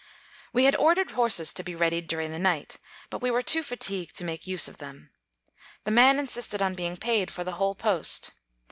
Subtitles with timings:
[0.51, 2.77] We had ordered horses to be ready during the night,
[3.11, 5.11] but we were too fa tigued to make use of them.
[5.83, 8.31] The man insisted on being paid for the whole post.